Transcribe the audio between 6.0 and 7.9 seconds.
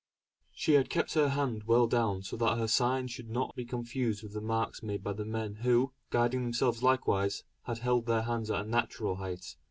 guiding themselves likewise, had